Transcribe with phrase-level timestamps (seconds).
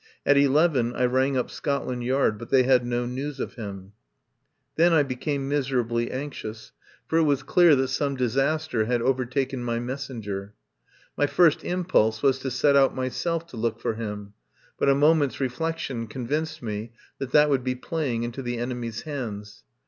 [0.25, 3.93] At eleven I rang up Scotland Yard, but they had no news of him.
[4.75, 6.71] Then I became miserably anxious,
[7.05, 9.77] for it 1 66 I FIND SANCTUARY was clear that some disaster had overtaken my
[9.79, 10.55] messenger.
[11.15, 14.33] My first impulse was to set out myself to look for him,
[14.79, 18.57] but a moment's re flection convinced me that that would be play ing into the
[18.57, 19.63] enemy's hands.